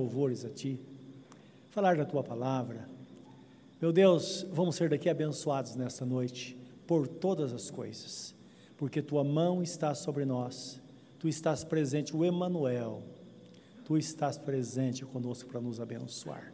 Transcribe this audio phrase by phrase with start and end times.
[0.00, 0.80] louvores a Ti,
[1.68, 2.88] falar da Tua palavra.
[3.80, 8.34] Meu Deus, vamos ser daqui abençoados nesta noite por todas as coisas,
[8.76, 10.80] porque Tua mão está sobre nós,
[11.18, 13.02] Tu estás presente, o Emanuel,
[13.84, 16.52] Tu estás presente conosco para nos abençoar.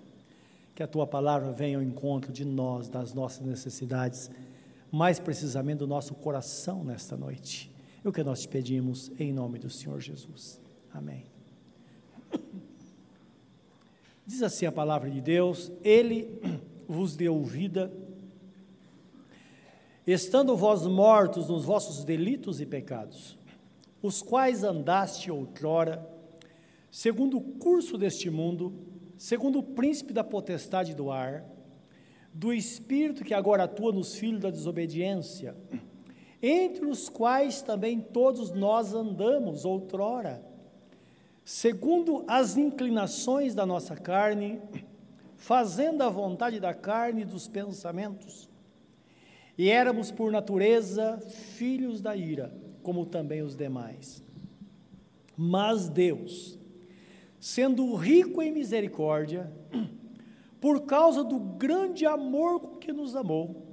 [0.74, 4.30] Que a Tua palavra venha ao encontro de nós, das nossas necessidades,
[4.90, 7.72] mais precisamente do nosso coração nesta noite.
[8.04, 10.60] É o que nós te pedimos em nome do Senhor Jesus.
[10.92, 11.35] Amém.
[14.26, 16.40] Diz assim a palavra de Deus: Ele
[16.88, 17.92] vos deu vida,
[20.04, 23.38] estando vós mortos nos vossos delitos e pecados,
[24.02, 26.04] os quais andaste outrora,
[26.90, 28.74] segundo o curso deste mundo,
[29.16, 31.44] segundo o príncipe da potestade do ar,
[32.34, 35.56] do espírito que agora atua nos filhos da desobediência,
[36.42, 40.55] entre os quais também todos nós andamos outrora
[41.46, 44.60] segundo as inclinações da nossa carne,
[45.36, 48.50] fazendo a vontade da carne e dos pensamentos.
[49.56, 51.18] E éramos, por natureza,
[51.54, 52.52] filhos da ira,
[52.82, 54.24] como também os demais.
[55.36, 56.58] Mas Deus,
[57.38, 59.48] sendo rico em misericórdia,
[60.60, 63.64] por causa do grande amor com que nos amou,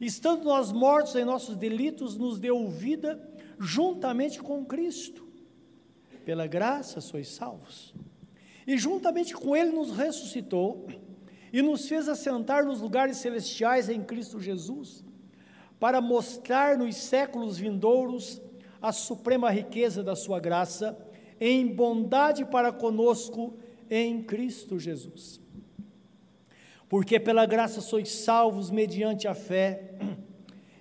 [0.00, 3.22] estando nós mortos em nossos delitos, nos deu vida
[3.60, 5.25] juntamente com Cristo
[6.26, 7.94] pela graça sois salvos.
[8.66, 10.88] E juntamente com Ele nos ressuscitou
[11.52, 15.04] e nos fez assentar nos lugares celestiais em Cristo Jesus,
[15.78, 18.42] para mostrar nos séculos vindouros
[18.82, 20.98] a suprema riqueza da Sua graça,
[21.40, 23.56] em bondade para conosco
[23.88, 25.40] em Cristo Jesus.
[26.88, 29.94] Porque pela graça sois salvos mediante a fé.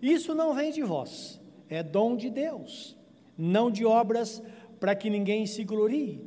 [0.02, 2.98] Isso não vem de vós, é dom de Deus,
[3.38, 4.42] não de obras,
[4.80, 6.22] para que ninguém se glorie,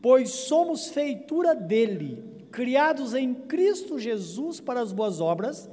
[0.00, 5.68] pois somos feitura dele, criados em Cristo Jesus para as boas obras,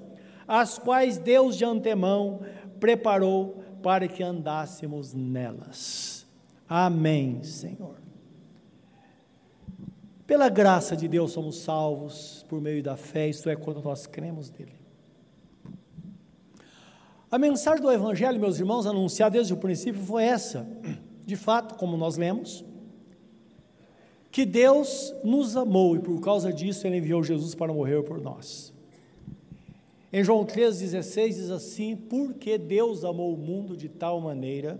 [0.48, 2.42] as quais Deus de antemão
[2.80, 6.25] preparou para que andássemos nelas.
[6.68, 7.96] Amém, Senhor.
[10.25, 14.52] Pela graça de Deus somos salvos por meio da fé, isto é, quando nós cremos
[14.52, 14.74] nele.
[17.31, 20.66] A mensagem do Evangelho, meus irmãos, anunciada desde o princípio foi essa
[21.25, 22.63] de fato, como nós lemos,
[24.31, 28.74] que Deus nos amou e por causa disso Ele enviou Jesus para morrer por nós.
[30.12, 34.80] Em João 3,16 diz assim: Porque Deus amou o mundo de tal maneira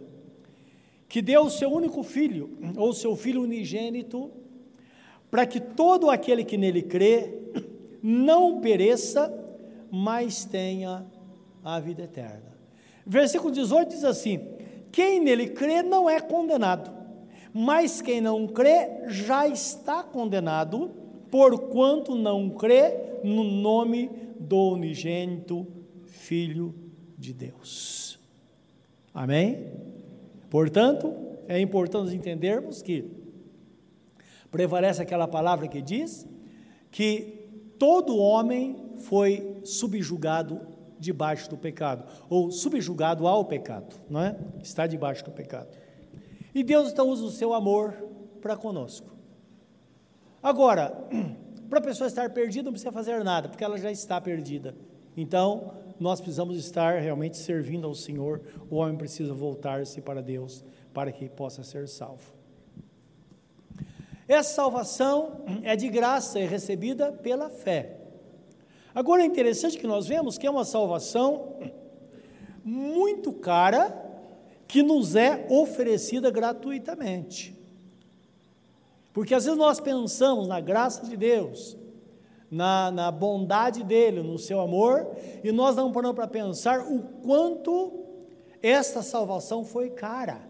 [1.08, 4.32] que deu o seu único filho, ou seu filho unigênito,
[5.32, 7.34] para que todo aquele que nele crê
[8.04, 9.34] não pereça,
[9.90, 11.06] mas tenha
[11.64, 12.54] a vida eterna.
[13.06, 14.55] Versículo 18 diz assim:
[14.96, 16.90] quem nele crê não é condenado,
[17.54, 20.90] mas quem não crê já está condenado,
[21.30, 25.68] porquanto não crê no nome do unigênito
[26.06, 26.74] Filho
[27.18, 28.18] de Deus.
[29.14, 29.68] Amém?
[30.50, 31.14] Portanto,
[31.50, 33.04] é importante entendermos que
[34.50, 36.26] prevalece aquela palavra que diz
[36.90, 40.62] que todo homem foi subjugado
[41.00, 44.36] debaixo do pecado, ou subjugado ao pecado, não é?
[44.62, 45.78] Está debaixo do pecado.
[46.54, 47.94] E Deus então usa o seu amor
[48.42, 49.14] para conosco.
[50.42, 50.94] Agora,
[51.70, 54.76] para a pessoa estar perdida, não precisa fazer nada, porque ela já está perdida.
[55.18, 58.42] Então, nós precisamos estar realmente servindo ao Senhor.
[58.70, 60.64] O homem precisa voltar-se para Deus
[60.94, 62.34] para que possa ser salvo.
[64.28, 68.05] Essa salvação é de graça e recebida pela fé.
[68.96, 71.58] Agora é interessante que nós vemos que é uma salvação
[72.64, 74.04] muito cara
[74.68, 77.54] que nos é oferecida gratuitamente.
[79.14, 81.78] Porque às vezes nós pensamos na graça de Deus,
[82.50, 88.06] na, na bondade dele, no seu amor, e nós não paramos para pensar o quanto
[88.62, 90.42] esta salvação foi cara,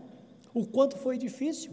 [0.54, 1.72] o quanto foi difícil.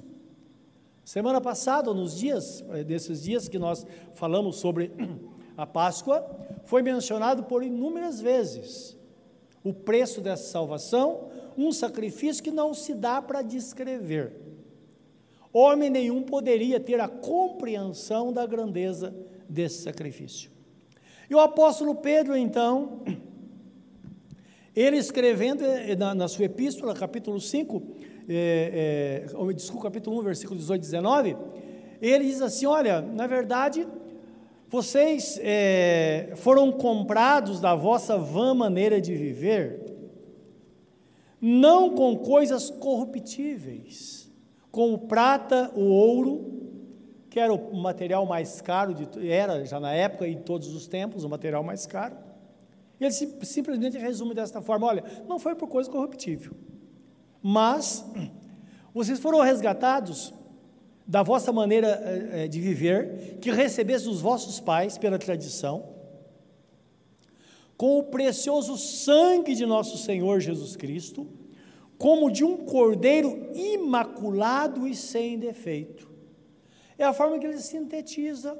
[1.04, 4.92] Semana passada, nos dias, desses dias que nós falamos sobre
[5.57, 6.25] a Páscoa,
[6.65, 8.97] foi mencionado por inúmeras vezes.
[9.65, 14.33] O preço dessa salvação, um sacrifício que não se dá para descrever.
[15.53, 19.15] Homem nenhum poderia ter a compreensão da grandeza
[19.49, 20.51] desse sacrifício.
[21.28, 23.03] E o apóstolo Pedro, então,
[24.75, 27.83] ele escrevendo eh, na, na sua epístola, capítulo 5,
[28.28, 31.37] é, é, desculpa, capítulo 1, versículo 18 e 19,
[32.01, 33.87] ele diz assim: Olha, na verdade,
[34.72, 39.84] vocês é, foram comprados da vossa vã maneira de viver,
[41.39, 44.33] não com coisas corruptíveis,
[44.71, 46.63] como prata ou ouro,
[47.28, 50.86] que era o material mais caro, de, era já na época e em todos os
[50.86, 52.16] tempos o material mais caro.
[52.98, 56.54] E ele simplesmente resume desta forma: olha, não foi por coisa corruptível,
[57.42, 58.07] mas
[58.95, 60.33] vocês foram resgatados
[61.12, 65.91] da vossa maneira eh, eh, de viver, que recebesse dos vossos pais pela tradição,
[67.76, 71.28] com o precioso sangue de nosso Senhor Jesus Cristo,
[71.98, 76.10] como de um cordeiro imaculado e sem defeito.
[76.97, 78.59] É a forma que ele sintetiza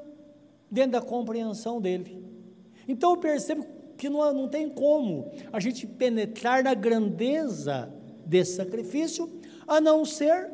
[0.69, 2.23] dentro da compreensão dele.
[2.87, 3.65] Então eu percebo
[3.97, 7.91] que não, não tem como a gente penetrar na grandeza
[8.23, 9.27] desse sacrifício,
[9.67, 10.52] a não ser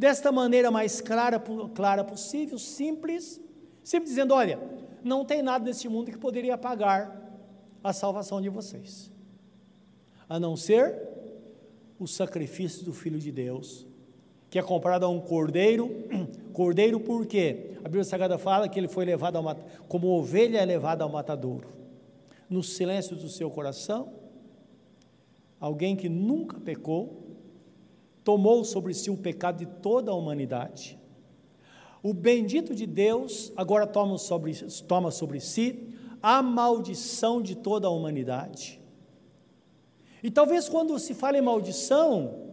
[0.00, 1.38] desta maneira mais clara,
[1.74, 3.38] clara possível, simples,
[3.84, 4.58] sempre dizendo: olha,
[5.04, 7.20] não tem nada neste mundo que poderia pagar
[7.84, 9.10] a salvação de vocês,
[10.26, 10.98] a não ser
[11.98, 13.86] o sacrifício do Filho de Deus,
[14.48, 15.90] que é comparado a um cordeiro.
[16.54, 17.76] Cordeiro por quê?
[17.78, 19.56] A Bíblia Sagrada fala que ele foi levado ao
[19.86, 21.68] como ovelha é levada ao matadouro.
[22.48, 24.12] No silêncio do seu coração,
[25.60, 27.29] alguém que nunca pecou,
[28.24, 30.98] tomou sobre si o pecado de toda a humanidade.
[32.02, 34.54] O bendito de Deus agora toma sobre,
[34.86, 35.88] toma sobre si
[36.22, 38.80] a maldição de toda a humanidade.
[40.22, 42.50] E talvez quando se fala em maldição,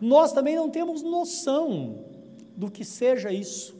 [0.00, 2.04] nós também não temos noção
[2.56, 3.74] do que seja isso,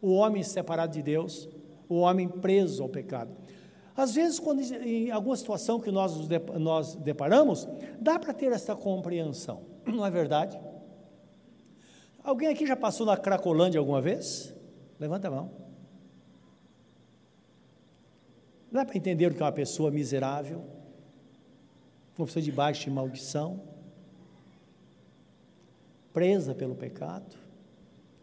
[0.00, 1.48] o homem separado de Deus,
[1.88, 3.30] o homem preso ao pecado.
[3.94, 6.16] Às vezes, quando em alguma situação que nós
[6.58, 7.68] nós deparamos,
[8.00, 10.58] dá para ter essa compreensão, não é verdade?
[12.22, 14.54] Alguém aqui já passou na Cracolândia alguma vez?
[14.98, 15.50] Levanta a mão.
[18.70, 20.64] Dá para entender o que é uma pessoa miserável,
[22.16, 23.60] uma pessoa debaixo de maldição,
[26.12, 27.36] presa pelo pecado,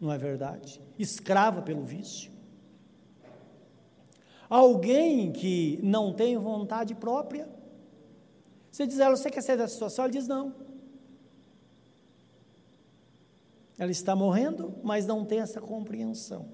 [0.00, 0.80] não é verdade?
[0.98, 2.32] Escrava pelo vício.
[4.48, 7.48] Alguém que não tem vontade própria.
[8.72, 10.06] Você diz a ela, você quer sair dessa situação?
[10.06, 10.54] Ela diz não.
[13.80, 16.44] Ela está morrendo, mas não tem essa compreensão.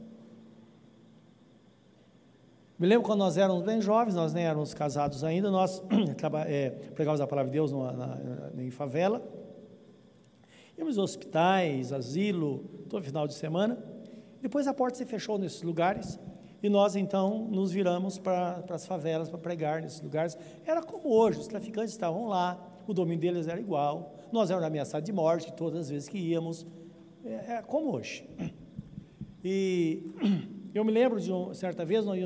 [2.79, 5.83] Me lembro quando nós éramos bem jovens, nós nem éramos casados ainda, nós
[6.47, 8.19] é, pregávamos a palavra de Deus numa, na,
[8.57, 9.27] em favela,
[10.79, 12.59] íamos hospitais, asilo,
[12.89, 13.77] todo final de semana,
[14.41, 16.21] depois a porta se fechou nesses lugares,
[16.63, 20.39] e nós então nos viramos para as favelas para pregar nesses lugares.
[20.65, 22.57] Era como hoje, os traficantes estavam lá,
[22.87, 26.65] o domínio deles era igual, nós éramos ameaçados de morte todas as vezes que íamos,
[27.27, 28.29] é, é como hoje.
[29.45, 30.03] E
[30.75, 32.19] eu me lembro de uma certa vez, nós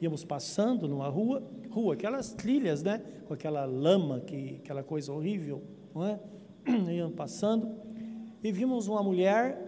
[0.00, 5.62] íamos passando numa rua, rua, aquelas trilhas, né, com aquela lama, que, aquela coisa horrível,
[5.94, 6.20] não é?
[6.90, 7.74] Íamos passando
[8.42, 9.60] e vimos uma mulher,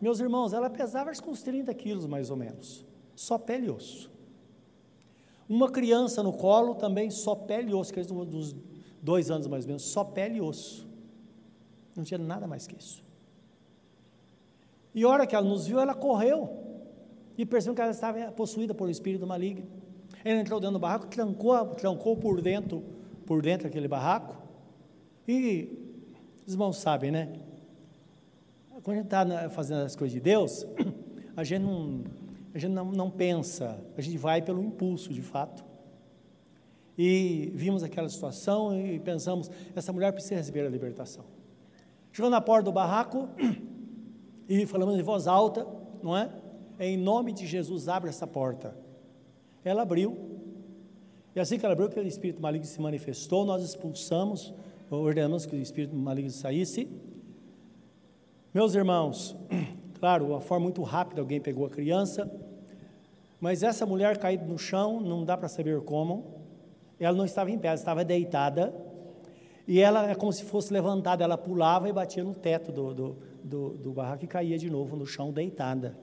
[0.00, 4.10] meus irmãos, ela pesava uns 30 quilos mais ou menos, só pele e osso.
[5.48, 8.56] Uma criança no colo também só pele e osso, que é dos
[9.02, 10.88] dois anos mais ou menos, só pele e osso.
[11.94, 13.03] Não tinha nada mais que isso.
[14.94, 16.64] E a hora que ela nos viu, ela correu
[17.36, 19.66] e percebeu que ela estava possuída por um espírito maligno.
[20.24, 22.82] Ela entrou dentro do barraco, trancou, trancou por dentro,
[23.26, 24.36] por dentro aquele barraco.
[25.26, 25.68] E
[26.46, 27.32] os irmãos sabem, né?
[28.82, 30.66] Quando a gente está fazendo as coisas de Deus,
[31.36, 32.04] a gente, não,
[32.52, 35.64] a gente não, não pensa, a gente vai pelo impulso, de fato.
[36.96, 41.24] E vimos aquela situação e pensamos, essa mulher precisa receber a libertação.
[42.12, 43.28] Chegou na porta do barraco,
[44.48, 45.66] e falamos em voz alta,
[46.02, 46.28] não é?
[46.78, 48.76] Em nome de Jesus, abre essa porta.
[49.64, 50.16] Ela abriu,
[51.34, 54.52] e assim que ela abriu, aquele espírito maligno se manifestou, nós expulsamos,
[54.90, 56.88] ordenamos que o espírito maligno saísse.
[58.52, 59.34] Meus irmãos,
[59.98, 62.30] claro, uma forma muito rápida, alguém pegou a criança,
[63.40, 66.24] mas essa mulher caída no chão, não dá para saber como,
[67.00, 68.74] ela não estava em pé, ela estava deitada,
[69.66, 73.16] e ela é como se fosse levantada, ela pulava e batia no teto do, do
[73.44, 75.96] do, do barraco e caía de novo no chão deitada.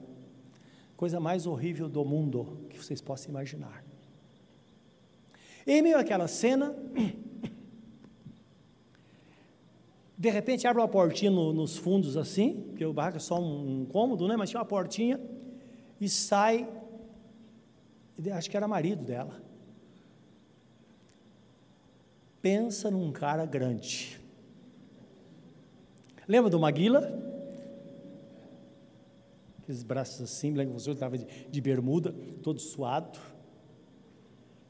[0.96, 3.84] Coisa mais horrível do mundo que vocês possam imaginar.
[5.66, 6.74] Em meio àquela cena,
[10.16, 13.80] de repente abre uma portinha no, nos fundos assim, porque o barraco é só um,
[13.80, 14.36] um cômodo, né?
[14.36, 15.20] Mas tinha uma portinha
[16.00, 16.68] e sai,
[18.32, 19.42] acho que era marido dela.
[22.40, 24.20] Pensa num cara grande.
[26.28, 27.31] Lembra do Maguila?
[29.62, 33.18] Aqueles braços assim, lembra que senhor estava de, de bermuda, todo suado.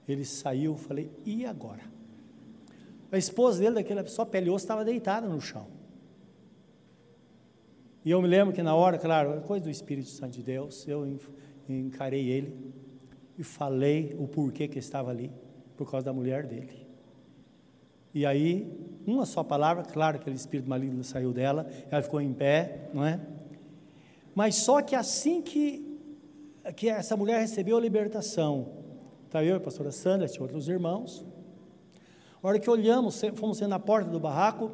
[0.07, 1.83] Ele saiu, falei, e agora?
[3.11, 5.67] A esposa dele, daquela só pele osso, estava deitada no chão.
[8.05, 11.19] E eu me lembro que na hora, claro, coisa do Espírito Santo de Deus, eu
[11.69, 12.73] encarei ele
[13.39, 15.31] e falei o porquê que estava ali,
[15.77, 16.87] por causa da mulher dele.
[18.13, 18.71] E aí,
[19.07, 23.21] uma só palavra, claro, aquele espírito maligno saiu dela, ela ficou em pé, não é?
[24.35, 25.99] Mas só que assim que,
[26.77, 28.69] que essa mulher recebeu a libertação,
[29.31, 31.25] tá eu a pastora Sandra, tinha outros irmãos,
[32.43, 34.73] a hora que olhamos, fomos na porta do barraco,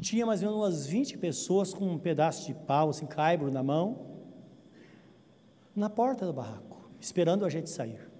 [0.00, 3.62] tinha mais ou menos umas 20 pessoas com um pedaço de pau, assim, caibro na
[3.62, 4.06] mão,
[5.74, 8.10] na porta do barraco, esperando a gente sair.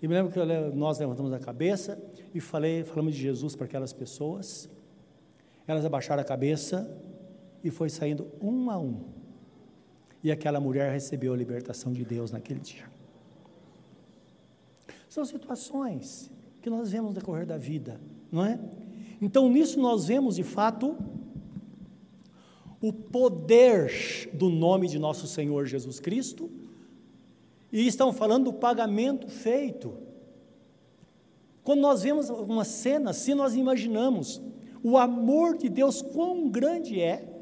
[0.00, 0.38] E me lembro que
[0.76, 2.00] nós levantamos a cabeça
[2.32, 4.70] e falei, falamos de Jesus para aquelas pessoas.
[5.66, 6.88] Elas abaixaram a cabeça
[7.62, 9.04] e foi saindo um a um.
[10.22, 12.90] E aquela mulher recebeu a libertação de Deus naquele dia.
[15.08, 18.00] São situações que nós vemos no decorrer da vida,
[18.30, 18.58] não é?
[19.20, 20.96] Então nisso nós vemos de fato
[22.80, 26.50] o poder do nome de nosso Senhor Jesus Cristo
[27.72, 29.94] e estão falando do pagamento feito.
[31.64, 34.40] Quando nós vemos uma cena assim, nós imaginamos
[34.82, 37.37] o amor de Deus quão grande é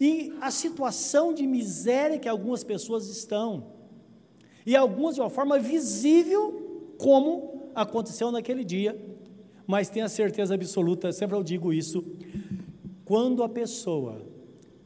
[0.00, 3.74] e a situação de miséria que algumas pessoas estão.
[4.64, 9.00] E algumas de uma forma visível, como aconteceu naquele dia.
[9.66, 12.04] Mas tenha certeza absoluta, sempre eu digo isso,
[13.04, 14.22] quando a pessoa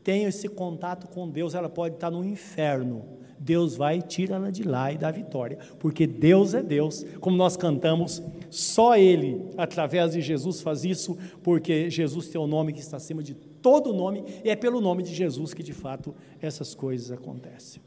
[0.03, 4.63] tem esse contato com Deus, ela pode estar no inferno, Deus vai tirar ela de
[4.63, 10.21] lá e dá vitória, porque Deus é Deus, como nós cantamos, só Ele, através de
[10.21, 14.51] Jesus, faz isso, porque Jesus tem o nome que está acima de todo nome, e
[14.51, 17.81] é pelo nome de Jesus que de fato essas coisas acontecem.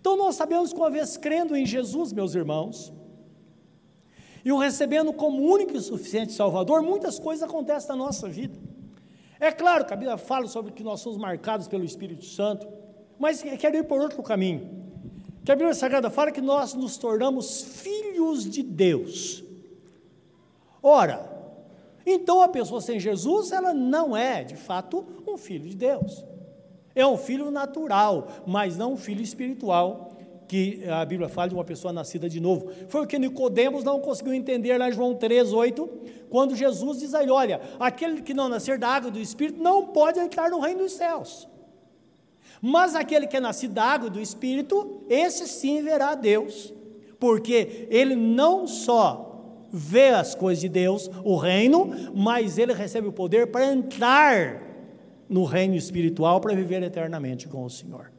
[0.00, 2.92] Então nós sabemos que uma vez crendo em Jesus, meus irmãos,
[4.44, 8.58] e o recebendo como único e suficiente Salvador, muitas coisas acontecem na nossa vida.
[9.38, 12.66] É claro que a Bíblia fala sobre que nós somos marcados pelo Espírito Santo,
[13.18, 14.79] mas quero ir por outro caminho.
[15.44, 19.42] Que a Bíblia Sagrada fala que nós nos tornamos filhos de Deus.
[20.82, 21.28] Ora,
[22.04, 26.24] então a pessoa sem Jesus, ela não é, de fato, um filho de Deus.
[26.94, 30.10] É um filho natural, mas não um filho espiritual,
[30.50, 32.72] que a Bíblia fala de uma pessoa nascida de novo.
[32.88, 35.88] Foi o que Nicodemos não conseguiu entender lá em João 3, 8,
[36.28, 39.86] quando Jesus diz a ele: olha, aquele que não nascer da água do Espírito não
[39.86, 41.48] pode entrar no reino dos céus.
[42.60, 46.74] Mas aquele que é nascido da água e do Espírito, esse sim verá Deus,
[47.18, 53.12] porque ele não só vê as coisas de Deus, o reino, mas ele recebe o
[53.12, 54.62] poder para entrar
[55.28, 58.12] no reino espiritual para viver eternamente com o Senhor.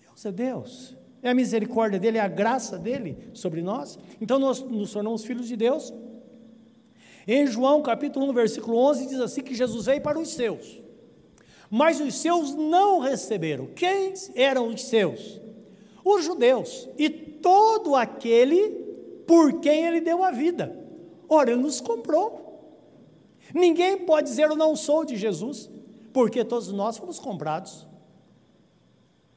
[0.00, 3.98] Deus é Deus, é a misericórdia dele, é a graça dele sobre nós.
[4.20, 5.92] Então nós nos tornamos filhos de Deus.
[7.26, 10.87] Em João capítulo 1, versículo 11, diz assim: que Jesus veio para os seus
[11.70, 13.66] mas os seus não receberam.
[13.66, 15.40] Quem eram os seus?
[16.04, 18.70] Os judeus e todo aquele
[19.26, 20.74] por quem ele deu a vida.
[21.28, 22.46] Ora, ele nos comprou.
[23.54, 25.70] Ninguém pode dizer eu não sou de Jesus,
[26.12, 27.86] porque todos nós fomos comprados.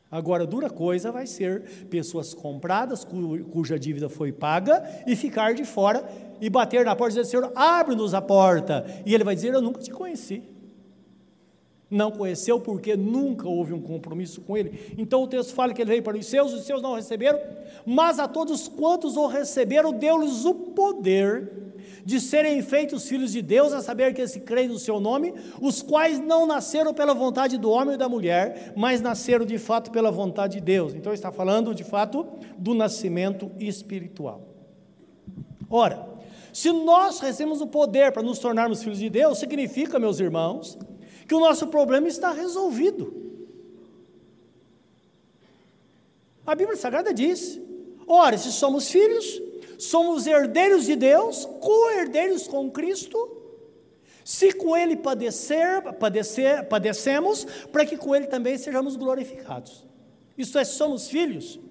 [0.09, 3.05] Agora, dura coisa vai ser pessoas compradas,
[3.51, 6.05] cuja dívida foi paga, e ficar de fora
[6.41, 8.85] e bater na porta e dizer: Senhor, abre-nos a porta.
[9.05, 10.43] E ele vai dizer: Eu nunca te conheci
[11.91, 14.95] não conheceu porque nunca houve um compromisso com ele.
[14.97, 17.39] Então o texto fala que ele veio para os seus, os seus não receberam,
[17.85, 21.61] mas a todos quantos o receberam, deu-lhes o poder
[22.03, 25.81] de serem feitos filhos de Deus, a saber que se creem no seu nome, os
[25.81, 30.09] quais não nasceram pela vontade do homem e da mulher, mas nasceram de fato pela
[30.09, 30.93] vontade de Deus.
[30.95, 32.25] Então está falando de fato
[32.57, 34.41] do nascimento espiritual.
[35.69, 36.07] Ora,
[36.51, 40.77] se nós recebemos o poder para nos tornarmos filhos de Deus, significa, meus irmãos,
[41.31, 43.03] que o nosso problema está resolvido.
[46.45, 47.57] A Bíblia Sagrada diz:
[48.05, 49.41] ora, se somos filhos,
[49.77, 53.17] somos herdeiros de Deus, co-herdeiros com Cristo,
[54.25, 59.85] se com Ele padecer, padecer, padecemos, para que com Ele também sejamos glorificados.
[60.37, 61.61] Isto é, somos filhos,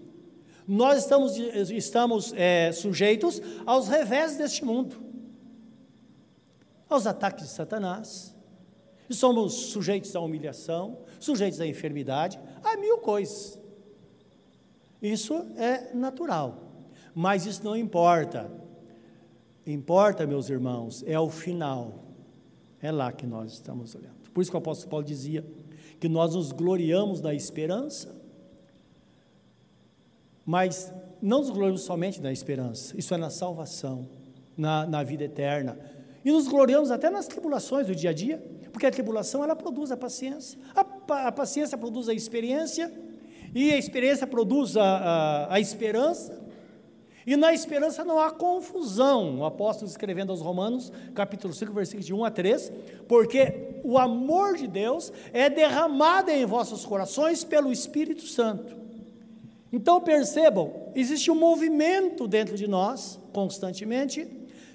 [0.66, 4.96] nós estamos, estamos é, sujeitos aos revés deste mundo,
[6.88, 8.39] aos ataques de Satanás,
[9.14, 13.58] somos sujeitos à humilhação, sujeitos à enfermidade, a mil coisas.
[15.02, 16.72] Isso é natural,
[17.14, 18.50] mas isso não importa.
[19.66, 22.04] Importa, meus irmãos, é o final.
[22.80, 24.30] É lá que nós estamos olhando.
[24.32, 25.44] Por isso que o apóstolo Paulo dizia
[25.98, 28.16] que nós nos gloriamos na esperança,
[30.46, 34.08] mas não nos gloriamos somente na esperança, isso é na salvação,
[34.56, 35.78] na, na vida eterna.
[36.24, 39.90] E nos gloriamos até nas tribulações do dia a dia, Porque a tribulação ela produz
[39.90, 40.58] a paciência.
[40.74, 42.92] A, a paciência produz a experiência,
[43.54, 46.40] e a experiência produz a, a, a esperança.
[47.26, 49.40] E na esperança não há confusão.
[49.40, 52.72] O apóstolo escrevendo aos Romanos, capítulo 5, versículos de 1 a 3,
[53.06, 58.76] porque o amor de Deus é derramado em vossos corações pelo Espírito Santo.
[59.72, 64.26] Então percebam, existe um movimento dentro de nós, constantemente,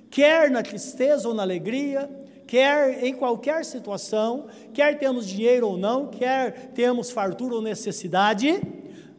[0.10, 2.10] quer na tristeza ou na alegria,
[2.48, 8.62] quer em qualquer situação, quer temos dinheiro ou não, quer temos fartura ou necessidade,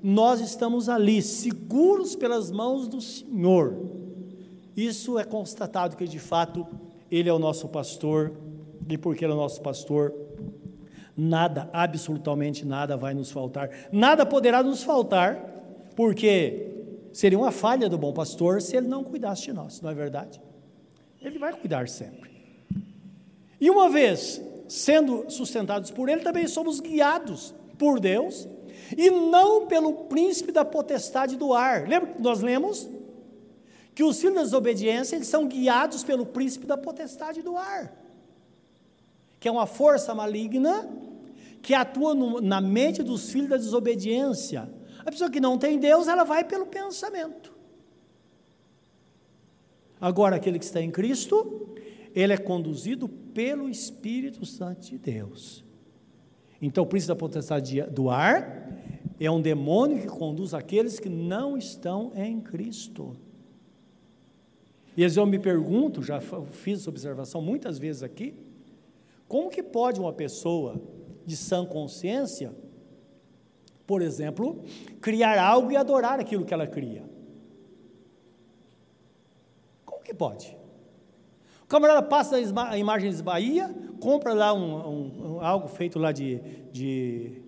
[0.02, 3.76] nós estamos ali, seguros pelas mãos do Senhor.
[4.76, 6.66] Isso é constatado que de fato
[7.10, 8.32] Ele é o nosso pastor,
[8.88, 10.14] e porque Ele é o nosso pastor,
[11.16, 15.54] nada, absolutamente nada vai nos faltar, nada poderá nos faltar,
[15.96, 16.72] porque
[17.12, 20.40] seria uma falha do bom pastor se ele não cuidasse de nós, não é verdade?
[21.22, 22.35] Ele vai cuidar sempre.
[23.60, 28.48] E uma vez sendo sustentados por Ele, também somos guiados por Deus
[28.96, 31.88] e não pelo príncipe da potestade do ar.
[31.88, 32.88] Lembra que nós lemos?
[33.94, 37.92] Que os filhos da desobediência eles são guiados pelo príncipe da potestade do ar,
[39.40, 40.88] que é uma força maligna
[41.62, 44.70] que atua no, na mente dos filhos da desobediência.
[45.04, 47.52] A pessoa que não tem Deus, ela vai pelo pensamento.
[50.00, 51.74] Agora, aquele que está em Cristo,
[52.16, 55.62] ele é conduzido pelo Espírito Santo de Deus.
[56.62, 58.72] Então, o príncipe da potestade do ar
[59.20, 63.14] é um demônio que conduz aqueles que não estão em Cristo.
[64.96, 66.18] E eu me pergunto, já
[66.52, 68.34] fiz essa observação muitas vezes aqui,
[69.28, 70.80] como que pode uma pessoa
[71.26, 72.54] de sã consciência,
[73.86, 74.64] por exemplo,
[75.02, 77.04] criar algo e adorar aquilo que ela cria?
[79.84, 80.56] Como que pode?
[81.66, 86.38] O camarada passa a imagem de Bahia, compra lá um, um, algo feito lá de,
[86.70, 87.42] de,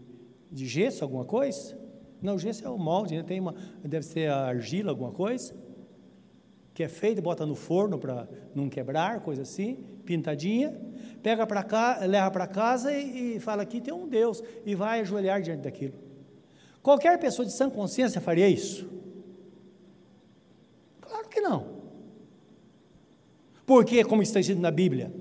[0.50, 1.78] de, gesso, alguma coisa.
[2.20, 3.22] Não, gesso é o molde, né?
[3.22, 5.54] Tem uma, deve ser argila, alguma coisa,
[6.74, 10.76] que é feito, bota no forno para não quebrar, coisa assim, pintadinha.
[11.22, 14.98] Pega para cá, leva para casa e, e fala: aqui tem um Deus, e vai
[14.98, 15.94] ajoelhar diante daquilo.
[16.82, 18.90] Qualquer pessoa de sã consciência faria isso?
[21.00, 21.78] Claro que não.
[23.68, 25.12] Porque, como está escrito na Bíblia,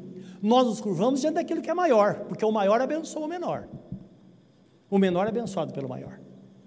[0.42, 3.68] nós nos curvamos diante daquilo que é maior, porque o maior abençoa o menor.
[4.90, 6.18] O menor é abençoado pelo maior.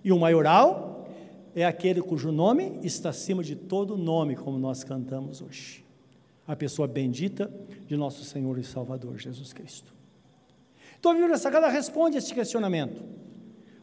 [0.04, 1.08] E o maioral
[1.54, 5.82] é aquele cujo nome está acima de todo nome, como nós cantamos hoje.
[6.46, 7.50] A pessoa bendita
[7.86, 9.94] de nosso Senhor e Salvador Jesus Cristo.
[10.98, 13.02] Então a Bíblia Sagrada responde a esse questionamento.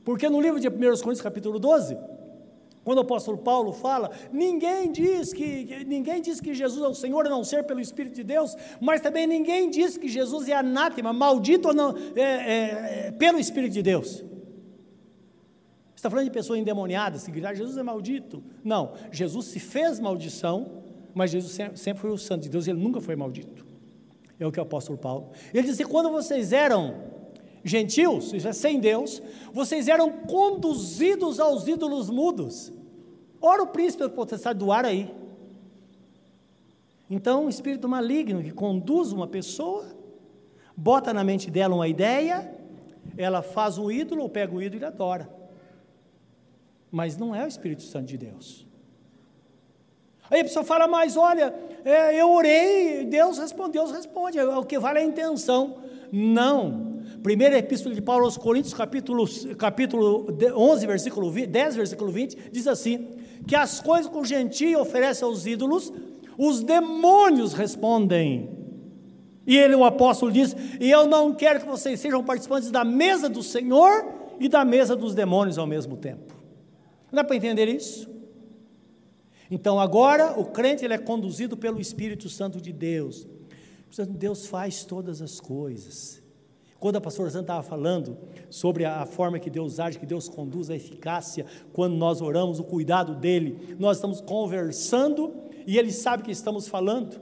[0.06, 1.98] Porque no livro de 1 Coríntios, capítulo 12,
[2.88, 7.28] quando o apóstolo Paulo fala, ninguém diz que ninguém diz que Jesus é o Senhor
[7.28, 11.12] a não ser pelo Espírito de Deus, mas também ninguém diz que Jesus é anátema,
[11.12, 14.24] maldito não, é, é, é, pelo Espírito de Deus.
[15.98, 18.42] está falando de pessoas endemoniadas, que gritar Jesus é maldito.
[18.64, 20.82] Não, Jesus se fez maldição,
[21.14, 23.66] mas Jesus sempre foi o santo de Deus, ele nunca foi maldito.
[24.40, 25.32] É o que o apóstolo Paulo.
[25.54, 26.96] Ele diz que quando vocês eram
[27.66, 29.22] gentios, isso é sem Deus,
[29.52, 32.77] vocês eram conduzidos aos ídolos mudos.
[33.48, 35.10] Ora o príncipe da potestade do ar aí.
[37.10, 39.86] Então, um espírito maligno que conduz uma pessoa,
[40.76, 42.54] bota na mente dela uma ideia,
[43.18, 45.30] ela faz um ídolo, ou pega o ídolo e adora.
[46.92, 48.68] Mas não é o Espírito Santo de Deus.
[50.30, 51.56] Aí a pessoa fala, mas olha,
[51.86, 55.78] é, eu orei, Deus respondeu, Deus responde, o que vale é a intenção.
[56.12, 57.02] Não.
[57.24, 62.68] Primeira epístola de Paulo aos Coríntios, capítulo, capítulo 11, versículo 20, 10, versículo 20, diz
[62.68, 63.08] assim:
[63.46, 65.92] que as coisas que o gentio oferece aos ídolos,
[66.38, 68.50] os demônios respondem.
[69.46, 73.30] E ele, o apóstolo, diz: E eu não quero que vocês sejam participantes da mesa
[73.30, 74.06] do Senhor
[74.40, 76.36] e da mesa dos demônios ao mesmo tempo.
[77.12, 78.10] Dá para entender isso?
[79.50, 83.26] Então, agora, o crente ele é conduzido pelo Espírito Santo de Deus.
[84.10, 86.22] Deus faz todas as coisas.
[86.80, 88.18] Quando a pastora Santa estava falando
[88.50, 92.64] sobre a, forma que Deus age, que Deus conduz, a eficácia, quando nós oramos, o
[92.64, 95.34] cuidado dele, nós estamos conversando
[95.66, 97.20] e ele sabe que estamos falando.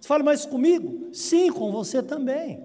[0.00, 1.08] Você fala, mas comigo?
[1.12, 2.62] Sim, com você também.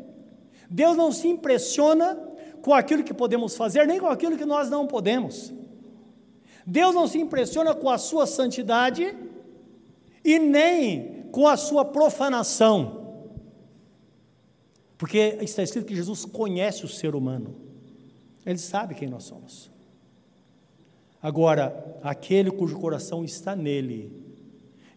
[0.69, 2.15] Deus não se impressiona
[2.61, 5.51] com aquilo que podemos fazer, nem com aquilo que nós não podemos.
[6.65, 9.17] Deus não se impressiona com a sua santidade
[10.23, 13.00] e nem com a sua profanação.
[15.01, 17.55] Porque está escrito que Jesus conhece o ser humano,
[18.45, 19.71] ele sabe quem nós somos.
[21.19, 24.23] Agora, aquele cujo coração está nele,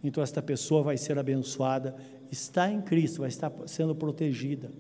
[0.03, 1.97] então esta pessoa vai ser abençoada,
[2.31, 4.71] está em Cristo, vai estar sendo protegida,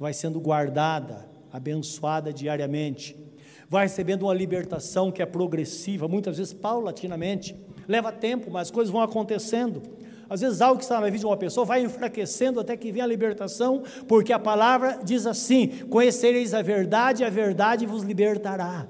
[0.00, 3.16] vai sendo guardada, abençoada diariamente,
[3.68, 7.54] vai recebendo uma libertação que é progressiva, muitas vezes paulatinamente,
[7.86, 9.80] leva tempo, mas as coisas vão acontecendo.
[10.28, 13.04] Às vezes algo que está na vida de uma pessoa vai enfraquecendo até que venha
[13.04, 18.86] a libertação, porque a palavra diz assim: Conhecereis a verdade, a verdade vos libertará.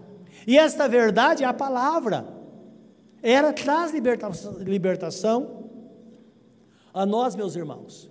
[0.47, 2.27] E esta verdade é a palavra.
[3.23, 3.93] Ela traz
[4.61, 5.71] libertação
[6.93, 8.11] a nós, meus irmãos.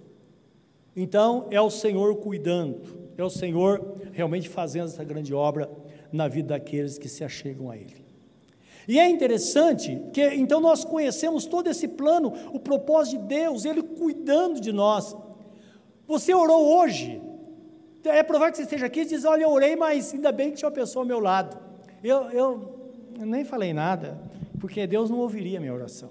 [0.95, 2.81] Então, é o Senhor cuidando,
[3.17, 5.69] é o Senhor realmente fazendo essa grande obra
[6.11, 8.02] na vida daqueles que se achegam a Ele.
[8.87, 13.81] E é interessante que então nós conhecemos todo esse plano, o propósito de Deus, Ele
[13.81, 15.15] cuidando de nós.
[16.05, 17.21] Você orou hoje,
[18.03, 20.57] é provável que você esteja aqui e diz: Olha, eu orei, mas ainda bem que
[20.57, 21.57] tinha uma pessoa ao meu lado.
[22.03, 24.19] Eu, eu, eu nem falei nada,
[24.59, 26.09] porque Deus não ouviria a minha oração.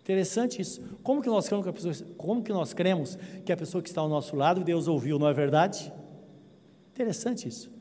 [0.00, 0.82] Interessante isso.
[1.02, 3.88] Como que nós cremos que a pessoa, como que nós cremos que a pessoa que
[3.88, 5.92] está ao nosso lado Deus ouviu, não é verdade?
[6.92, 7.72] Interessante isso.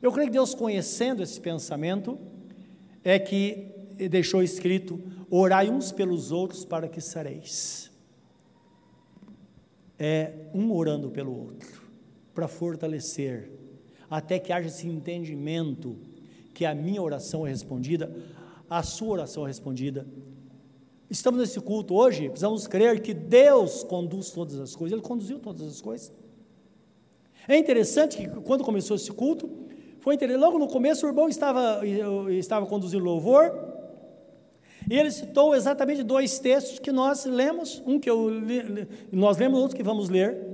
[0.00, 2.16] Eu creio que Deus conhecendo esse pensamento
[3.08, 3.68] é que
[4.10, 7.90] deixou escrito: orai uns pelos outros para que sareis.
[9.98, 11.82] É um orando pelo outro,
[12.34, 13.50] para fortalecer,
[14.10, 15.96] até que haja esse entendimento
[16.52, 18.14] que a minha oração é respondida,
[18.68, 20.06] a sua oração é respondida
[21.08, 25.62] Estamos nesse culto hoje, precisamos crer que Deus conduz todas as coisas, Ele conduziu todas
[25.62, 26.12] as coisas.
[27.46, 29.48] É interessante que quando começou esse culto,
[30.06, 31.80] foi interessante, logo no começo o irmão estava,
[32.30, 33.52] estava conduzindo louvor,
[34.88, 38.30] e ele citou exatamente dois textos que nós lemos, um que eu
[39.10, 40.46] nós lemos, outro que vamos ler,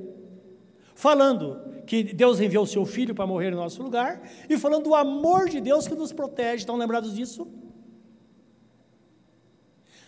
[0.94, 4.94] falando que Deus enviou o seu filho para morrer em nosso lugar, e falando do
[4.94, 6.62] amor de Deus que nos protege.
[6.62, 7.46] Estão lembrados disso?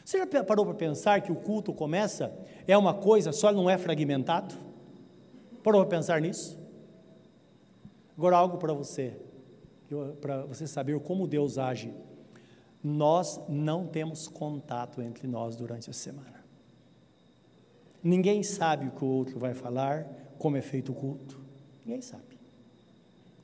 [0.02, 2.34] Você já parou para pensar que o culto começa,
[2.66, 4.54] é uma coisa, só não é fragmentado?
[5.62, 6.58] Parou para pensar nisso?
[8.16, 9.12] Agora, algo para você,
[10.20, 11.92] para você saber como Deus age.
[12.82, 16.44] Nós não temos contato entre nós durante a semana.
[18.02, 20.06] Ninguém sabe o que o outro vai falar,
[20.38, 21.40] como é feito o culto.
[21.84, 22.38] Ninguém sabe.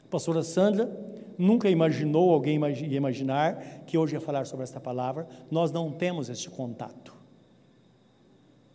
[0.04, 0.90] A pastora Sandra
[1.38, 6.28] nunca imaginou, alguém ia imaginar que hoje ia falar sobre esta palavra, nós não temos
[6.28, 7.14] este contato.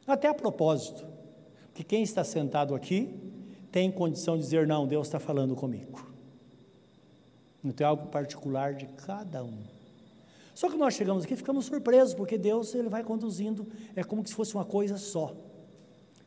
[0.08, 1.06] Até a propósito,
[1.74, 3.14] que quem está sentado aqui
[3.72, 6.05] tem condição de dizer: não, Deus está falando comigo.
[7.66, 9.58] Então é algo particular de cada um.
[10.54, 14.26] Só que nós chegamos aqui e ficamos surpresos, porque Deus ele vai conduzindo, é como
[14.26, 15.36] se fosse uma coisa só.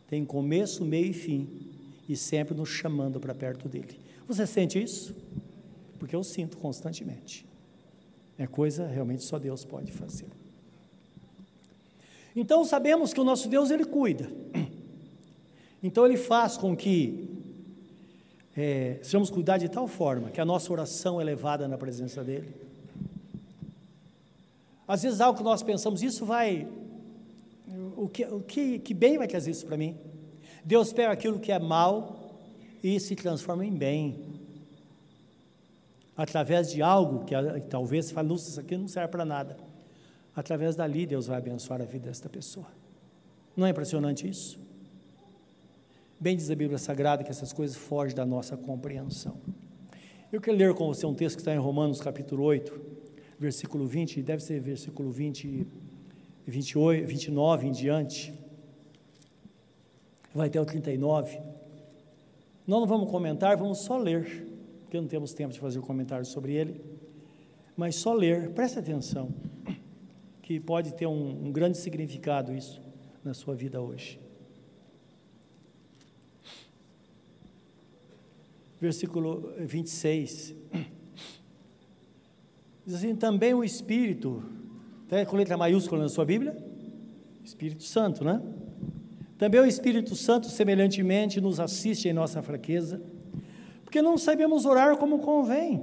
[0.06, 1.70] Tem começo, meio e fim,
[2.06, 3.98] e sempre nos chamando para perto dele.
[4.26, 5.14] Você sente isso?
[5.98, 7.44] porque eu sinto constantemente.
[8.38, 10.28] É coisa realmente só Deus pode fazer.
[12.34, 14.30] Então sabemos que o nosso Deus ele cuida.
[15.82, 17.37] Então ele faz com que
[18.60, 22.52] é, sejamos cuidar de tal forma que a nossa oração é levada na presença dele.
[24.86, 26.66] Às vezes algo que nós pensamos, isso vai,
[27.96, 29.96] o que, o que, que bem vai trazer isso para mim?
[30.64, 32.34] Deus pega aquilo que é mal
[32.82, 34.40] e se transforma em bem
[36.16, 37.34] através de algo que,
[37.70, 39.56] talvez fale, nossa, isso aqui não serve para nada.
[40.34, 42.66] Através dali, Deus vai abençoar a vida desta pessoa.
[43.56, 44.58] Não é impressionante isso?
[46.20, 49.36] Bem diz a Bíblia Sagrada que essas coisas fogem da nossa compreensão.
[50.32, 52.80] Eu quero ler com você um texto que está em Romanos capítulo 8,
[53.38, 55.64] versículo 20, deve ser versículo 20,
[56.44, 58.34] 28, 29 em diante.
[60.34, 61.38] Vai até o 39.
[62.66, 64.48] Nós não vamos comentar, vamos só ler
[64.80, 66.80] porque não temos tempo de fazer um comentário sobre ele,
[67.76, 69.28] mas só ler, preste atenção,
[70.42, 72.82] que pode ter um, um grande significado isso
[73.22, 74.18] na sua vida hoje.
[78.80, 80.54] Versículo 26.
[82.86, 84.42] Diz assim: também o Espírito,
[85.08, 86.56] tá com letra maiúscula na sua Bíblia?
[87.44, 88.42] Espírito Santo, né?
[89.36, 93.00] Também o Espírito Santo, semelhantemente, nos assiste em nossa fraqueza
[93.88, 95.82] porque não sabemos orar como convém.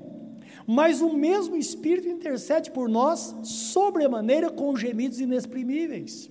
[0.68, 6.30] Mas o mesmo Espírito intercede por nós sobremaneira com gemidos inexprimíveis.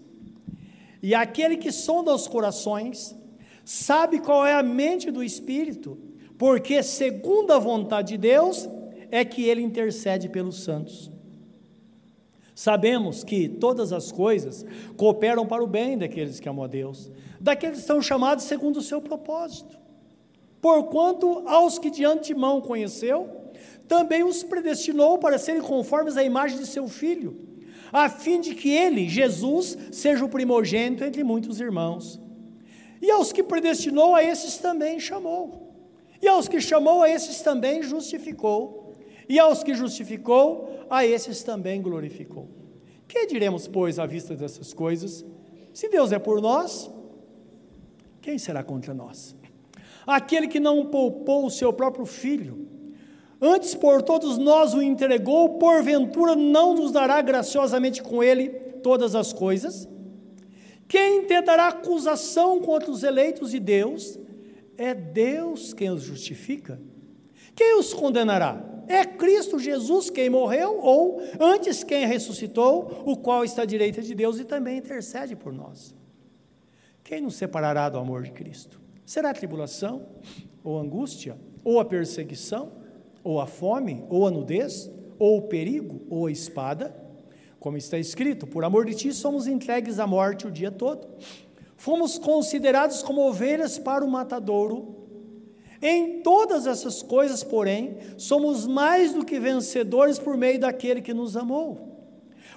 [1.03, 3.13] E aquele que sonda os corações
[3.65, 5.99] sabe qual é a mente do Espírito,
[6.39, 8.69] porque segundo a vontade de Deus
[9.11, 11.11] é que ele intercede pelos santos.
[12.55, 14.65] Sabemos que todas as coisas
[14.97, 18.83] cooperam para o bem daqueles que amam a Deus, daqueles que são chamados segundo o
[18.83, 19.79] seu propósito.
[20.61, 23.29] Porquanto aos que de antemão conheceu,
[23.89, 27.37] também os predestinou para serem conformes à imagem de seu filho,
[27.93, 32.21] a fim de que ele, Jesus, seja o primogênito entre muitos irmãos.
[33.03, 35.64] E aos que predestinou, a esses também chamou.
[36.25, 38.95] E aos que chamou, a esses também justificou.
[39.29, 42.49] E aos que justificou, a esses também glorificou.
[43.07, 45.23] Que diremos, pois, à vista dessas coisas?
[45.71, 46.91] Se Deus é por nós,
[48.23, 49.37] quem será contra nós?
[50.07, 52.71] Aquele que não poupou o seu próprio filho,
[53.39, 58.49] antes por todos nós o entregou, porventura não nos dará graciosamente com ele
[58.83, 59.87] todas as coisas?
[60.89, 64.24] Quem tentará acusação contra os eleitos de Deus?
[64.77, 66.81] É Deus quem os justifica.
[67.55, 68.63] Quem os condenará?
[68.87, 74.15] É Cristo Jesus quem morreu, ou antes quem ressuscitou, o qual está à direita de
[74.15, 75.95] Deus e também intercede por nós.
[77.03, 78.81] Quem nos separará do amor de Cristo?
[79.07, 80.07] Será a tribulação,
[80.63, 82.73] ou a angústia, ou a perseguição,
[83.23, 86.95] ou a fome, ou a nudez, ou o perigo, ou a espada?
[87.59, 91.07] Como está escrito, por amor de ti somos entregues à morte o dia todo.
[91.77, 95.05] Fomos considerados como ovelhas para o matadouro.
[95.83, 101.37] Em todas essas coisas, porém, somos mais do que vencedores por meio daquele que nos
[101.37, 101.95] amou.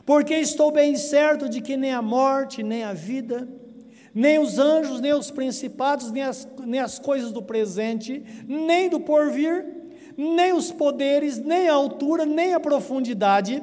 [0.06, 3.48] Porque estou bem certo de que nem a morte, nem a vida,
[4.16, 9.02] nem os anjos, nem os principados, nem as, nem as coisas do presente, nem do
[9.02, 9.66] porvir,
[10.16, 13.62] nem os poderes, nem a altura, nem a profundidade,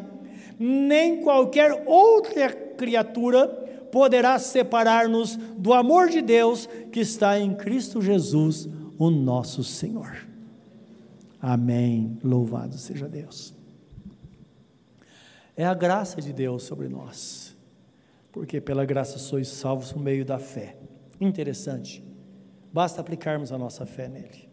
[0.58, 3.63] nem qualquer outra criatura
[3.94, 10.26] poderá separar-nos do amor de Deus que está em Cristo Jesus, o nosso Senhor.
[11.40, 12.18] Amém.
[12.20, 13.54] Louvado seja Deus.
[15.56, 17.56] É a graça de Deus sobre nós,
[18.32, 20.76] porque pela graça sois salvos por meio da fé.
[21.20, 22.02] Interessante,
[22.72, 24.48] basta aplicarmos a nossa fé nele.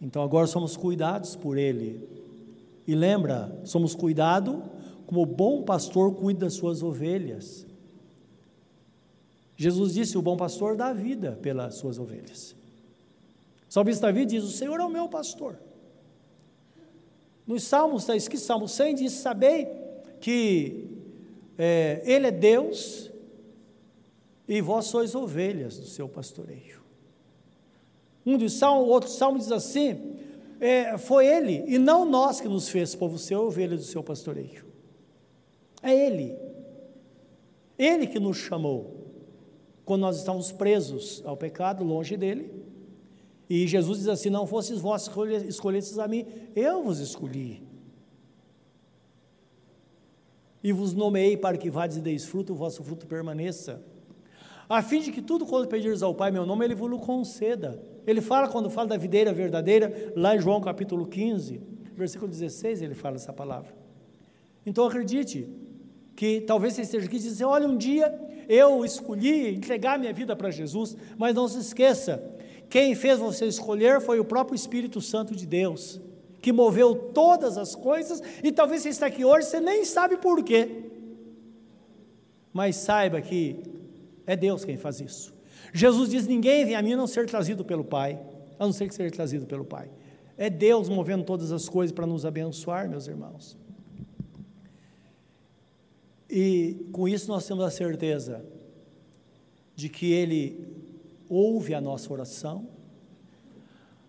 [0.00, 2.08] Então agora somos cuidados por Ele
[2.88, 4.56] e lembra, somos cuidados
[5.06, 7.69] como o bom pastor cuida das suas ovelhas.
[9.60, 12.56] Jesus disse: O bom pastor dá vida pelas suas ovelhas.
[13.68, 15.58] O salmista Davi diz: O Senhor é o meu pastor.
[17.46, 19.68] Nos Salmos está escrito, Salmo 100 diz: Sabei
[20.18, 20.88] que
[21.58, 23.10] é, Ele é Deus
[24.48, 26.80] e vós sois ovelhas do seu pastoreio.
[28.24, 30.16] Um dos salmos, outro salmo diz assim:
[30.58, 34.64] é, foi Ele, e não nós que nos fez povo seu, ovelha do seu pastoreio.
[35.82, 36.34] É Ele.
[37.78, 38.99] Ele que nos chamou.
[39.90, 42.48] Quando nós estamos presos ao pecado, longe dele.
[43.48, 46.24] E Jesus diz assim: Não fostes vós que escolhestes a mim,
[46.54, 47.60] eu vos escolhi.
[50.62, 53.82] E vos nomeei para que vades e deis fruto, o vosso fruto permaneça.
[54.68, 57.82] A fim de que tudo quando pedires ao Pai meu nome, Ele vos conceda.
[58.06, 61.60] Ele fala, quando fala da videira verdadeira, lá em João capítulo 15,
[61.96, 63.74] versículo 16, ele fala essa palavra.
[64.64, 65.48] Então acredite,
[66.14, 70.50] que talvez você esteja aqui diz olha, um dia eu escolhi entregar minha vida para
[70.50, 72.20] Jesus, mas não se esqueça,
[72.68, 76.00] quem fez você escolher foi o próprio Espírito Santo de Deus,
[76.42, 80.42] que moveu todas as coisas, e talvez você está aqui hoje, você nem sabe por
[80.42, 80.90] quê.
[82.52, 83.56] Mas saiba que
[84.26, 85.32] é Deus quem faz isso.
[85.72, 88.18] Jesus diz: Ninguém vem a mim não ser trazido pelo Pai,
[88.58, 89.88] a não ser que seja trazido pelo Pai.
[90.36, 93.56] É Deus movendo todas as coisas para nos abençoar, meus irmãos.
[96.30, 98.44] E com isso nós temos a certeza
[99.74, 100.68] de que Ele
[101.28, 102.68] ouve a nossa oração,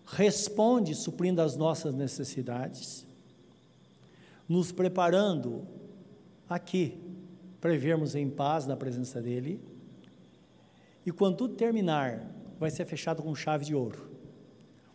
[0.06, 3.04] responde suprindo as nossas necessidades,
[4.48, 5.66] nos preparando
[6.48, 7.00] aqui
[7.60, 9.60] para vivermos em paz na presença dEle
[11.04, 12.24] e quando tudo terminar,
[12.60, 14.10] vai ser fechado com chave de ouro.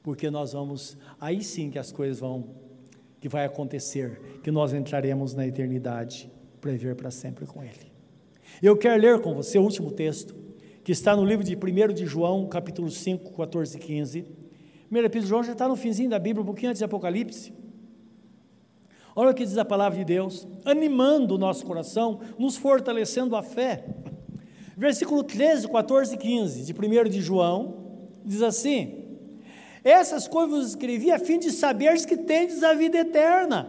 [0.01, 2.55] Porque nós vamos, aí sim que as coisas vão,
[3.19, 7.91] que vai acontecer, que nós entraremos na eternidade para viver para sempre com Ele.
[8.61, 10.35] Eu quero ler com você o último texto,
[10.83, 14.25] que está no livro de 1 de João, capítulo 5, 14 e 15.
[14.91, 17.53] 1 epístola de João já está no finzinho da Bíblia, um pouquinho antes de Apocalipse.
[19.15, 23.43] Olha o que diz a palavra de Deus, animando o nosso coração, nos fortalecendo a
[23.43, 23.83] fé
[24.77, 27.77] Versículo 13, 14 e 15 de 1 de João,
[28.23, 29.05] diz assim:
[29.83, 33.67] Essas coisas escrevi a fim de saberes que tendes a vida eterna.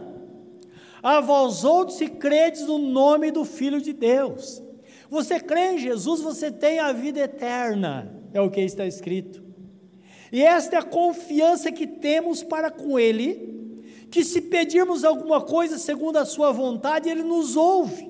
[1.01, 4.61] A vós outros se credes no nome do Filho de Deus.
[5.09, 9.43] Você crê em Jesus, você tem a vida eterna, é o que está escrito.
[10.31, 15.77] E esta é a confiança que temos para com Ele, que se pedirmos alguma coisa
[15.77, 18.09] segundo a Sua vontade, Ele nos ouve.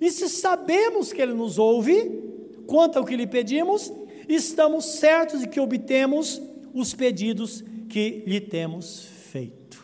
[0.00, 2.22] E se sabemos que Ele nos ouve,
[2.66, 3.92] quanto ao que lhe pedimos,
[4.28, 6.40] estamos certos de que obtemos
[6.72, 9.79] os pedidos que lhe temos feito.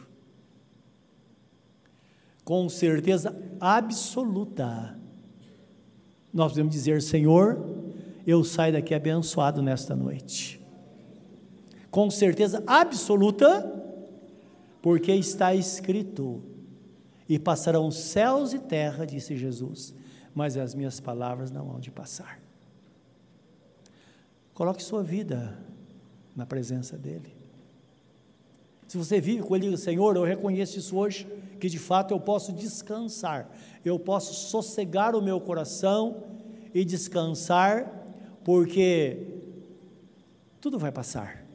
[2.46, 4.96] Com certeza absoluta,
[6.32, 7.60] nós podemos dizer: Senhor,
[8.24, 10.64] eu saio daqui abençoado nesta noite.
[11.90, 13.68] Com certeza absoluta,
[14.80, 16.40] porque está escrito:
[17.28, 19.92] e passarão céus e terra, disse Jesus,
[20.32, 22.40] mas as minhas palavras não hão de passar.
[24.54, 25.58] Coloque sua vida
[26.36, 27.35] na presença dEle.
[28.86, 31.26] Se você vive com Ele, Senhor, eu reconheço isso hoje,
[31.58, 33.50] que de fato eu posso descansar,
[33.84, 36.24] eu posso sossegar o meu coração
[36.72, 38.06] e descansar,
[38.44, 39.18] porque
[40.60, 41.46] tudo vai passar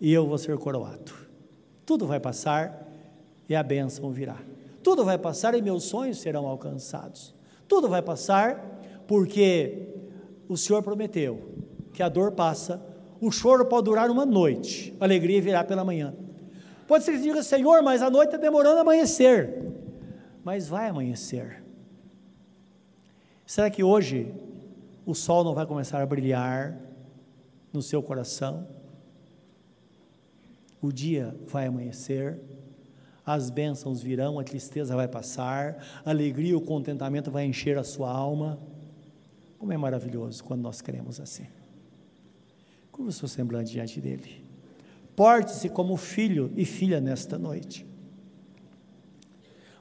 [0.00, 1.12] e eu vou ser coroado.
[1.86, 2.86] Tudo vai passar
[3.48, 4.38] e a bênção virá.
[4.82, 7.34] Tudo vai passar e meus sonhos serão alcançados.
[7.66, 9.88] Tudo vai passar porque
[10.48, 11.40] o Senhor prometeu
[11.92, 12.84] que a dor passa,
[13.26, 16.14] o choro pode durar uma noite, a alegria virá pela manhã.
[16.86, 19.72] Pode ser que diga, Senhor, mas a noite está demorando a amanhecer.
[20.44, 21.64] Mas vai amanhecer.
[23.46, 24.30] Será que hoje
[25.06, 26.78] o sol não vai começar a brilhar
[27.72, 28.68] no seu coração?
[30.82, 32.38] O dia vai amanhecer,
[33.24, 37.84] as bênçãos virão, a tristeza vai passar, a alegria e o contentamento vai encher a
[37.84, 38.58] sua alma.
[39.58, 41.46] Como é maravilhoso quando nós queremos assim.
[42.94, 44.44] Como o seu semblante diante dele.
[45.16, 47.84] Porte-se como filho e filha nesta noite.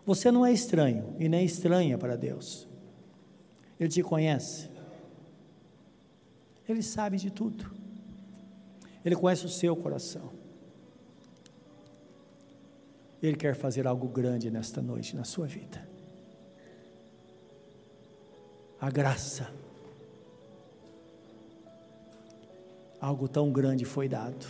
[0.04, 2.68] Você não é estranho e nem estranha para Deus.
[3.80, 4.68] Ele te conhece.
[6.68, 7.72] Ele sabe de tudo.
[9.06, 10.32] Ele conhece o seu coração.
[13.22, 15.88] Ele quer fazer algo grande nesta noite na sua vida.
[18.82, 19.54] A graça
[23.04, 24.48] algo tão grande foi dado.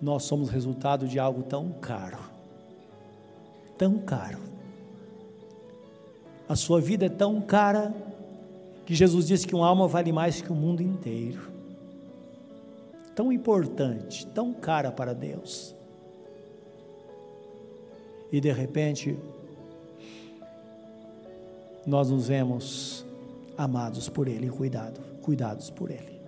[0.00, 2.18] Nós somos resultado de algo tão caro,
[3.76, 4.38] tão caro.
[6.48, 7.94] A sua vida é tão cara
[8.86, 11.52] que Jesus disse que uma alma vale mais que o mundo inteiro.
[13.14, 15.74] Tão importante, tão cara para Deus.
[18.32, 19.18] E de repente,
[21.86, 23.04] nós nos vemos
[23.62, 26.20] amados por Ele, cuidado, cuidados por Ele.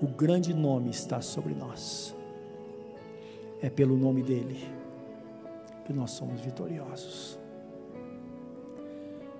[0.00, 2.14] O grande nome está sobre nós.
[3.60, 4.62] É pelo nome dele
[5.84, 7.38] que nós somos vitoriosos.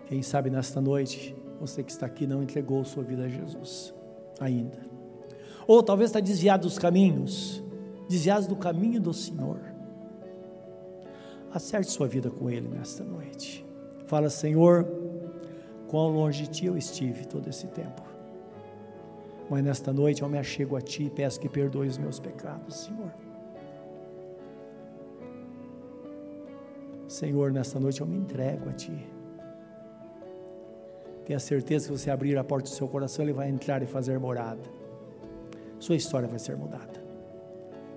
[0.06, 3.92] Quem sabe nesta noite, você que está aqui não entregou sua vida a Jesus
[4.40, 4.78] ainda.
[5.66, 7.62] Ou talvez está desviado dos caminhos,
[8.08, 9.60] desviado do caminho do Senhor.
[11.52, 13.64] Acerte sua vida com Ele nesta noite.
[14.06, 14.86] Fala, Senhor,
[15.92, 18.00] quão longe de ti eu estive todo esse tempo.
[19.50, 22.84] Mas nesta noite eu me achego a ti e peço que perdoe os meus pecados,
[22.84, 23.12] Senhor.
[27.06, 29.06] Senhor, nesta noite eu me entrego a ti.
[31.26, 34.18] Tenha certeza que você abrir a porta do seu coração, ele vai entrar e fazer
[34.18, 34.62] morada.
[35.78, 37.04] Sua história vai ser mudada.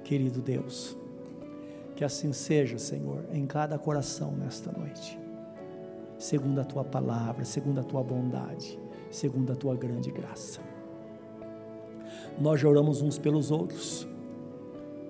[0.04, 0.98] Querido Deus,
[1.96, 5.25] que assim seja, Senhor, em cada coração nesta noite
[6.26, 8.80] segundo a tua palavra, segundo a tua bondade,
[9.12, 10.60] segundo a tua grande graça.
[12.40, 14.08] Nós já oramos uns pelos outros,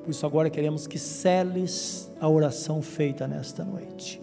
[0.04, 4.22] por isso agora queremos que seles a oração feita nesta noite.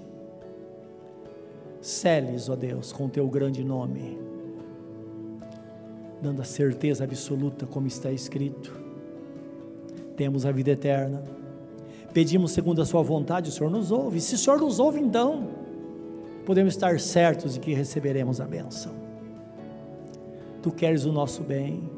[1.80, 4.18] Seles, ó Deus, com teu grande nome,
[6.20, 8.78] dando a certeza absoluta, como está escrito.
[10.14, 11.24] Temos a vida eterna.
[12.12, 14.20] Pedimos segundo a Sua vontade, o Senhor nos ouve.
[14.20, 15.62] Se o Senhor nos ouve, então,
[16.44, 18.92] podemos estar certos de que receberemos a benção.
[20.62, 21.90] Tu queres o nosso bem.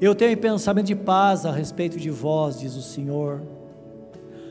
[0.00, 3.42] Eu tenho pensamento de paz a respeito de vós, diz o Senhor,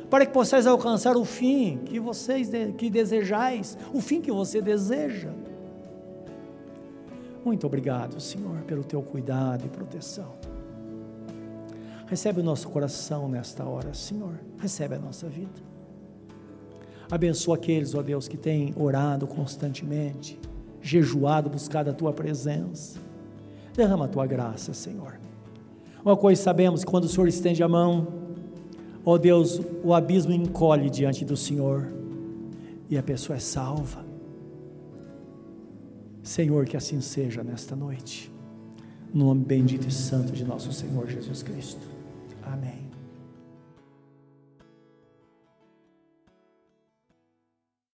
[0.09, 5.29] para que possais alcançar o fim que vocês que desejais, o fim que você deseja.
[7.43, 10.33] Muito obrigado, Senhor, pelo teu cuidado e proteção.
[12.07, 14.39] Recebe o nosso coração nesta hora, Senhor.
[14.57, 15.74] Recebe a nossa vida.
[17.09, 20.39] Abençoa aqueles, ó Deus, que têm orado constantemente,
[20.81, 22.99] jejuado, buscado a tua presença.
[23.75, 25.19] Derrama a tua graça, Senhor.
[26.03, 28.07] Uma coisa sabemos: quando o Senhor estende a mão,
[29.03, 31.91] ó Deus, o abismo encolhe diante do Senhor
[32.89, 34.05] e a pessoa é salva.
[36.23, 38.31] Senhor, que assim seja nesta noite.
[39.13, 41.87] No nome bendito e santo de nosso Senhor Jesus Cristo.
[42.43, 42.84] Amém.